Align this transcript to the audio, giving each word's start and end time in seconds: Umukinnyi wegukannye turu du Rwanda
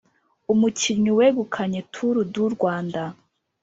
Umukinnyi 0.53 1.11
wegukannye 1.17 1.81
turu 1.93 2.21
du 2.33 2.45
Rwanda 2.55 3.01